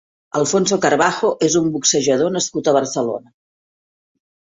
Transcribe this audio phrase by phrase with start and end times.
[0.37, 3.35] Alfonso Carbajo és un boxejador nascut a Barcelona.